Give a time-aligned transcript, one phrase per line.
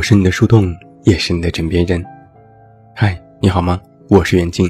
[0.00, 2.02] 我是你的树洞，也是你的枕边人。
[2.96, 3.78] 嗨，你好吗？
[4.08, 4.66] 我是袁静。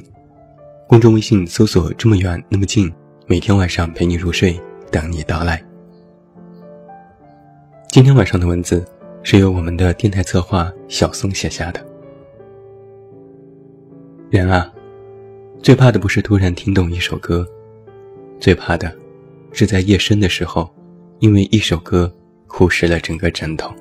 [0.89, 2.93] 公众微信搜索“这么远那么近”，
[3.29, 5.63] 每天晚上陪你入睡，等你到来。
[7.91, 8.85] 今天晚上的文字
[9.23, 11.81] 是由我们的电台策划小松写下的。
[14.31, 14.69] 人啊，
[15.63, 17.47] 最怕的不是突然听懂一首歌，
[18.41, 18.93] 最怕的
[19.53, 20.69] 是在夜深的时候，
[21.21, 22.13] 因为一首歌
[22.49, 23.73] 哭湿了整个枕头。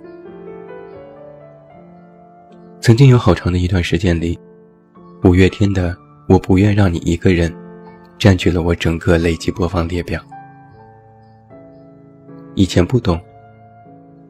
[2.82, 4.40] 曾经有好长的一段时间里，
[5.26, 5.92] 五月天的
[6.30, 7.52] 《我不愿让你一个人》
[8.18, 10.22] 占据了我整个累计播放列表。
[12.56, 13.20] 以前不懂，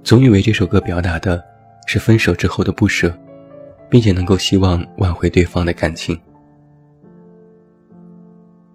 [0.03, 1.43] 总以为这首歌表达的
[1.85, 3.15] 是分手之后的不舍，
[3.87, 6.19] 并且能够希望挽回对方的感情。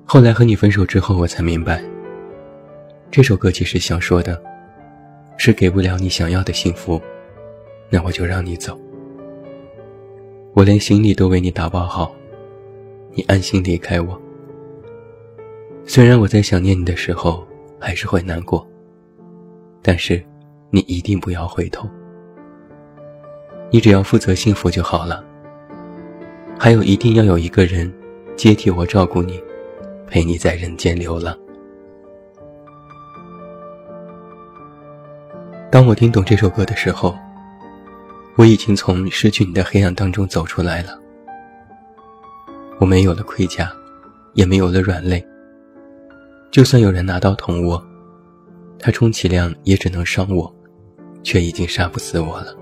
[0.05, 1.83] 后来和你分手之后，我才明白，
[3.11, 4.41] 这首歌其实想说的，
[5.37, 7.03] 是给不了你想要的幸福，
[7.91, 8.79] 那我就让你走。
[10.55, 12.15] 我连行李都为你打包好，
[13.11, 14.21] 你安心离开我。
[15.85, 17.45] 虽然我在想念你的时候
[17.77, 18.65] 还是会难过，
[19.83, 20.25] 但是
[20.71, 21.91] 你一定不要回头。
[23.69, 25.25] 你只要负责幸福就好了。
[26.57, 27.93] 还有，一定要有一个人
[28.37, 29.43] 接替我照顾你，
[30.07, 31.37] 陪你在人间流浪。
[35.69, 37.13] 当我听懂这首歌的时候。
[38.37, 40.99] 我已经从失去你的黑暗当中走出来了，
[42.81, 43.73] 我没有了盔甲，
[44.33, 45.25] 也没有了软肋。
[46.51, 47.81] 就算有人拿刀捅我，
[48.79, 50.53] 他充其量也只能伤我，
[51.23, 52.57] 却已经杀不死我了。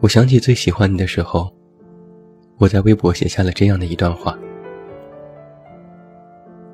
[0.00, 1.50] 我想起最喜欢你的时候，
[2.58, 4.38] 我在微博写下了这样的一段话：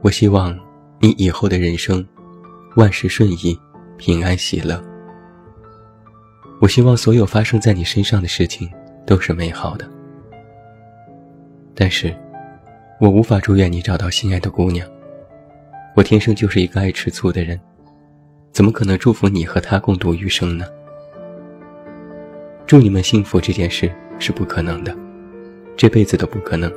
[0.03, 0.59] 我希望
[1.01, 2.05] 你以后的人生
[2.75, 3.57] 万事顺意，
[3.97, 4.83] 平安喜乐。
[6.65, 8.71] 我希望所有发生在你身上的事情
[9.05, 9.87] 都是美好的，
[11.75, 12.17] 但是，
[12.99, 14.89] 我无法祝愿你找到心爱的姑娘。
[15.95, 17.61] 我天生就是一个爱吃醋的人，
[18.51, 20.65] 怎么可能祝福你和她共度余生呢？
[22.65, 24.97] 祝你们幸福这件事是不可能的，
[25.77, 26.73] 这辈子都不可能。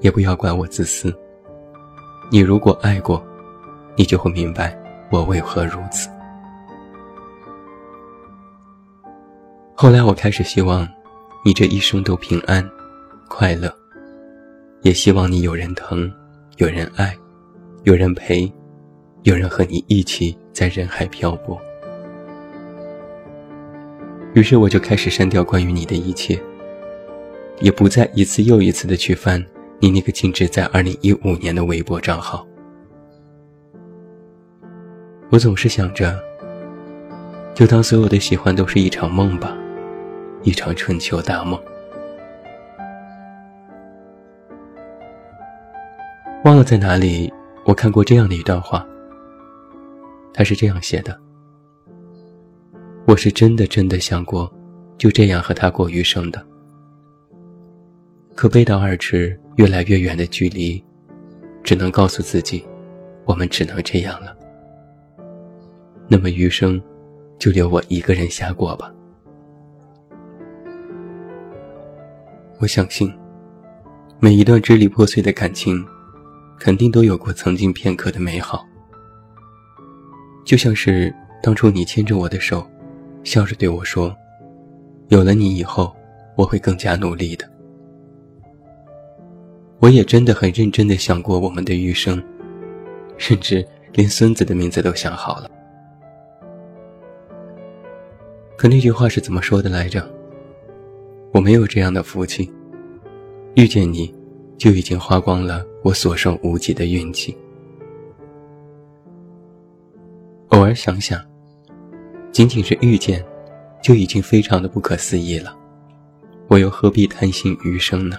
[0.00, 1.14] 也不要怪我自私。
[2.30, 3.22] 你如果爱过，
[3.96, 4.74] 你就会明白
[5.10, 6.08] 我为何如此。
[9.80, 10.88] 后来我开始希望，
[11.44, 12.68] 你这一生都平安、
[13.28, 13.72] 快乐，
[14.82, 16.12] 也希望你有人疼、
[16.56, 17.16] 有人爱、
[17.84, 18.52] 有人陪、
[19.22, 21.56] 有人和你一起在人海漂泊。
[24.34, 26.36] 于是我就开始删掉关于你的一切，
[27.60, 29.40] 也不再一次又一次的去翻
[29.78, 32.44] 你那个静止在二零一五年的微博账号。
[35.30, 36.18] 我总是想着，
[37.54, 39.56] 就当所有的喜欢都是一场梦吧。
[40.48, 41.62] 一场春秋大梦。
[46.42, 47.30] 忘了在哪里，
[47.66, 48.86] 我看过这样的一段话。
[50.32, 51.14] 他是这样写的
[53.06, 54.50] ：“我是真的真的想过，
[54.96, 56.42] 就这样和他过余生的。
[58.34, 60.82] 可背道而驰，越来越远的距离，
[61.62, 62.66] 只能告诉自己，
[63.26, 64.34] 我们只能这样了。
[66.08, 66.80] 那么余生，
[67.38, 68.90] 就留我一个人瞎过吧。”
[72.60, 73.12] 我相信，
[74.18, 75.84] 每一段支离破碎的感情，
[76.58, 78.66] 肯定都有过曾经片刻的美好。
[80.44, 82.66] 就像是当初你牵着我的手，
[83.22, 84.12] 笑着对我说
[85.06, 85.94] ：“有了你以后，
[86.36, 87.48] 我会更加努力的。”
[89.78, 92.20] 我也真的很认真的想过我们的余生，
[93.18, 95.48] 甚至连孙子的名字都想好了。
[98.56, 100.04] 可那句话是怎么说的来着？
[101.30, 102.50] 我没有这样的福气，
[103.58, 104.14] 遇见你，
[104.56, 107.36] 就已经花光了我所剩无几的运气。
[110.50, 111.20] 偶尔想想，
[112.30, 113.20] 仅仅是遇见，
[113.82, 115.56] 就已经非常的不可思议了，
[116.46, 118.16] 我又何必贪心余生呢？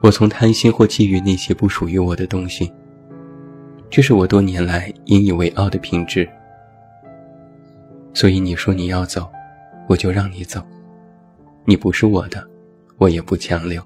[0.00, 2.72] 我从贪心或觊觎那些不属于我的东西，
[3.90, 6.30] 这是我多年来引以为傲的品质。
[8.14, 9.28] 所以你说你要走。
[9.88, 10.64] 我就让你走，
[11.64, 12.48] 你不是我的，
[12.98, 13.82] 我也不强留。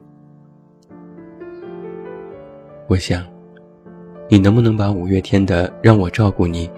[2.87, 3.25] 我想，
[4.29, 6.69] 你能不能把五月天的《让我照顾你》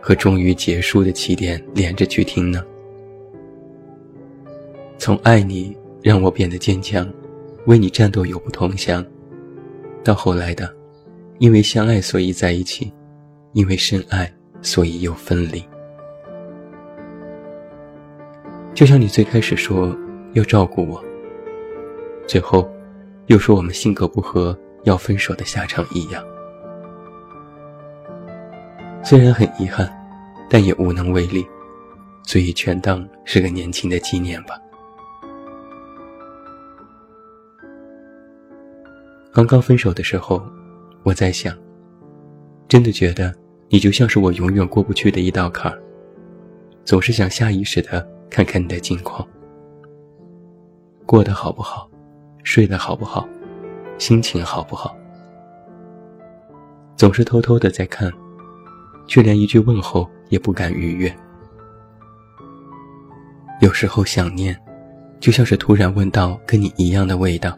[0.00, 2.64] 和终于结束的起点连着去听呢？
[4.96, 7.08] 从爱你让我变得坚强，
[7.66, 9.04] 为你战斗永不投降，
[10.02, 10.72] 到后来的，
[11.38, 12.92] 因为相爱所以在一起，
[13.52, 15.62] 因为深爱，所以又分离。
[18.74, 19.96] 就像你最开始说
[20.38, 21.02] 要照顾我，
[22.28, 22.70] 最后
[23.26, 26.24] 又说我们性格不合要分手的下场一样。
[29.02, 29.92] 虽然很遗憾，
[30.48, 31.44] 但也无能为力，
[32.22, 34.56] 所以全当是个年轻的纪念吧。
[39.32, 40.40] 刚刚分手的时候，
[41.02, 41.52] 我在想，
[42.68, 43.34] 真的觉得
[43.68, 45.82] 你就像是我永远过不去的一道坎儿，
[46.84, 49.26] 总是想下意识的看看你的近况，
[51.08, 51.88] 过得好不好，
[52.44, 53.26] 睡得好不好，
[53.96, 54.94] 心情好不好，
[56.96, 58.12] 总是偷偷的在看，
[59.06, 61.10] 却连一句问候也不敢逾越。
[63.62, 64.54] 有时候想念，
[65.18, 67.56] 就像是突然闻到跟你一样的味道。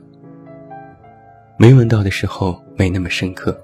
[1.59, 3.61] 没闻到的时候没那么深刻，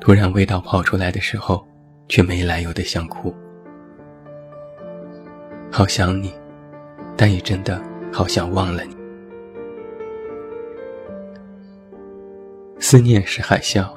[0.00, 1.66] 突然味道跑出来的时候，
[2.06, 3.34] 却没来由的想哭。
[5.68, 6.32] 好想你，
[7.16, 7.82] 但也真的
[8.12, 8.96] 好想忘了你。
[12.80, 13.88] 思念是海啸，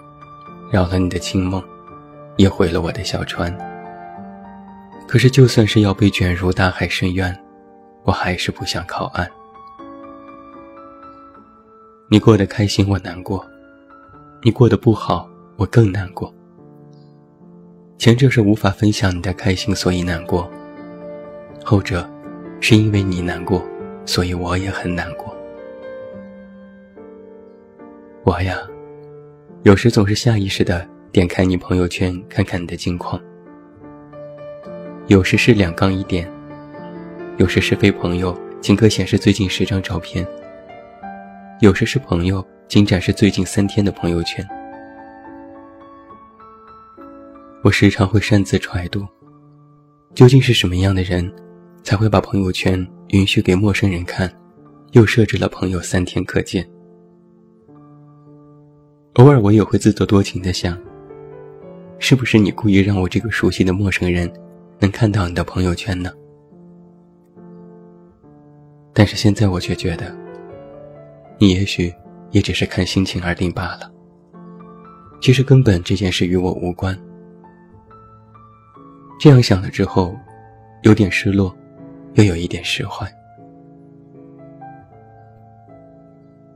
[0.71, 1.63] 扰了你的清梦，
[2.37, 3.55] 也毁了我的小船。
[5.07, 7.37] 可是就算是要被卷入大海深渊，
[8.03, 9.29] 我还是不想靠岸。
[12.09, 13.39] 你过得开心，我难过；
[14.41, 16.33] 你过得不好，我更难过。
[17.97, 20.49] 前者是无法分享你的开心，所以难过；
[21.63, 22.09] 后者，
[22.59, 23.63] 是因为你难过，
[24.05, 25.35] 所以我也很难过。
[28.23, 28.57] 我呀，
[29.63, 33.19] 有时总是下意识的点开你朋友圈看看你的近况，
[35.07, 36.29] 有时是两杠一点，
[37.37, 40.25] 有时是非朋友仅可显示最近十张照片。
[41.61, 44.47] 有时是朋友，仅展示最近三天的朋友圈。
[47.63, 49.05] 我时常会擅自揣度，
[50.15, 51.31] 究竟是什么样的人，
[51.83, 54.31] 才会把朋友圈允许给陌生人看，
[54.93, 56.65] 又设置了朋友三天可见。
[59.15, 60.77] 偶尔我也会自作多情的想，
[61.99, 64.31] 是不是你故意让我这个熟悉的陌生人，
[64.79, 66.09] 能看到你的朋友圈呢？
[68.93, 70.15] 但是现在我却觉得。
[71.37, 71.91] 你也许
[72.29, 73.91] 也只是看心情而定罢了。
[75.19, 76.97] 其实根本这件事与我无关。
[79.19, 80.15] 这样想了之后，
[80.83, 81.53] 有点失落，
[82.13, 83.05] 又有一点释怀。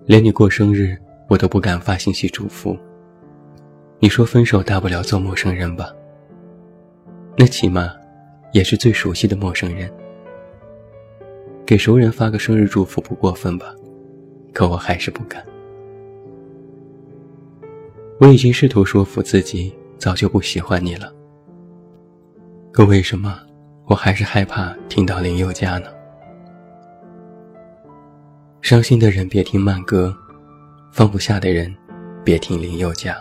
[0.06, 0.98] 连你过生日，
[1.28, 2.78] 我都不敢发信息祝福。
[4.00, 5.92] 你说分手大不了做陌生人吧，
[7.38, 7.92] 那起码
[8.52, 9.92] 也是最熟悉的陌生人。
[11.66, 13.74] 给熟人发个生日祝福不过分吧？
[14.54, 15.44] 可我还是不敢。
[18.20, 21.12] 我已经试图说服自己，早就不喜欢你了。
[22.72, 23.42] 可为什么
[23.88, 25.88] 我还是害怕听到林宥嘉呢？
[28.62, 30.16] 伤心的人别听慢歌，
[30.92, 31.72] 放不下的人
[32.24, 33.16] 别听林宥嘉。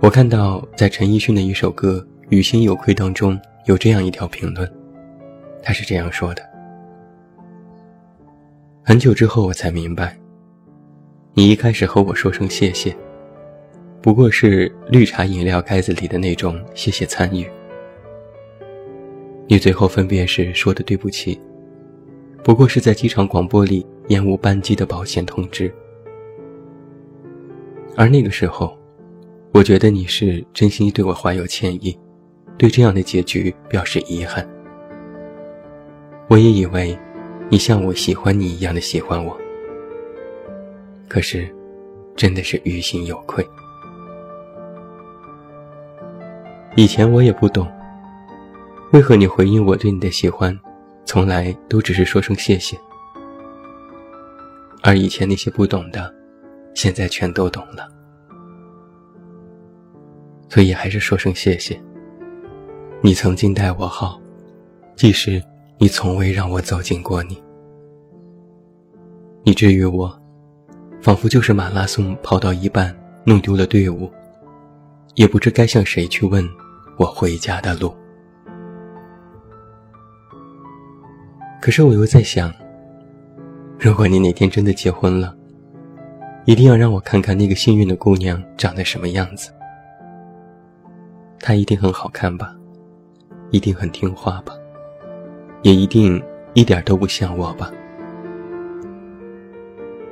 [0.00, 1.98] 我看到在陈奕迅的一首歌
[2.30, 4.70] 《与心有愧》当中有这样一条评论，
[5.62, 6.42] 他是这样说的。
[8.82, 10.16] 很久之后，我才明白，
[11.34, 12.96] 你一开始和我说声谢谢，
[14.06, 17.44] 不过是绿茶饮料盖子里的那种谢谢参与；
[19.48, 21.40] 你最后分别时说的对不起，
[22.44, 25.74] 不过是在机场广播里延误班机的保险通知。
[27.96, 28.78] 而那个时候，
[29.52, 31.98] 我觉得你是真心对我怀有歉意，
[32.56, 34.48] 对这样的结局表示遗憾。
[36.28, 36.96] 我也以为。
[37.48, 39.36] 你像我喜欢你一样的喜欢我，
[41.08, 41.48] 可是，
[42.16, 43.44] 真的是于心有愧。
[46.76, 47.66] 以前我也不懂，
[48.92, 50.56] 为何你回应我对你的喜欢，
[51.06, 52.78] 从来都只是说声谢谢，
[54.82, 56.14] 而以前那些不懂的，
[56.74, 57.88] 现在全都懂了。
[60.50, 61.80] 所以还是说声谢谢。
[63.00, 64.20] 你曾经待我好，
[64.94, 65.42] 即使。
[65.78, 67.36] 你从未让我走进过你，
[69.42, 70.18] 你治愈我，
[71.02, 74.10] 仿佛就是马拉松跑到一半弄丢了队伍，
[75.16, 76.42] 也不知该向谁去问
[76.96, 77.94] 我回家的路。
[81.60, 82.52] 可是我又在想，
[83.78, 85.34] 如果你哪天真的结婚了，
[86.44, 89.50] 一定要让我看看那个幸运的姑娘长得什么样子。
[91.40, 92.54] 她一定很好看吧，
[93.50, 94.54] 一定很听话吧。
[95.62, 96.22] 也一定
[96.54, 97.72] 一点都不像我吧？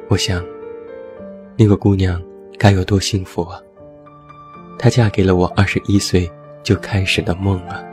[0.08, 0.44] 我想，
[1.56, 2.20] 那个姑娘
[2.58, 3.60] 该有多幸福啊！
[4.78, 6.30] 她嫁给了我二十一岁
[6.64, 7.84] 就开始的梦啊！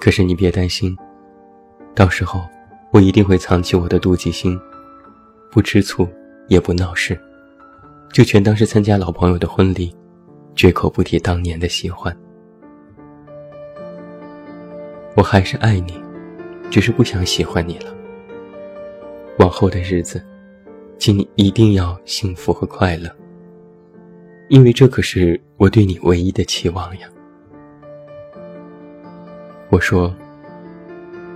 [0.00, 0.94] 可是你别担心，
[1.94, 2.44] 到时候
[2.92, 4.60] 我一定会藏起我的妒忌心，
[5.52, 6.06] 不吃醋，
[6.48, 7.18] 也不闹事，
[8.12, 9.94] 就全当是参加老朋友的婚礼，
[10.56, 12.14] 绝口不提当年的喜欢。
[15.16, 16.02] 我还是爱你，
[16.70, 17.94] 只是不想喜欢你了。
[19.38, 20.20] 往后的日子，
[20.98, 23.08] 请你一定要幸福和快乐，
[24.48, 27.08] 因为这可是我对你唯一的期望呀。
[29.70, 30.14] 我说：“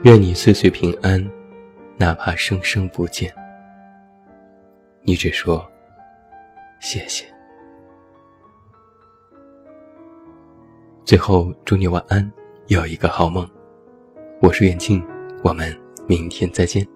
[0.04, 1.28] 愿你岁岁平安，
[1.96, 3.32] 哪怕生生不见。”
[5.02, 5.66] 你只说
[6.80, 7.24] ：“谢谢。”
[11.04, 12.32] 最后祝你晚安，
[12.68, 13.44] 有一个好梦。
[14.40, 15.04] 我是远近，
[15.42, 15.76] 我们
[16.06, 16.86] 明天再见。